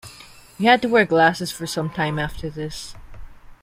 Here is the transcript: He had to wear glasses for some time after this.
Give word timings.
He 0.57 0.65
had 0.65 0.81
to 0.81 0.87
wear 0.87 1.05
glasses 1.05 1.51
for 1.51 1.67
some 1.67 1.91
time 1.91 2.17
after 2.17 2.49
this. 2.49 2.95